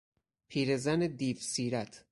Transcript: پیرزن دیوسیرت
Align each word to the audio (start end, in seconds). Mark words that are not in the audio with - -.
پیرزن 0.47 0.99
دیوسیرت 1.07 2.05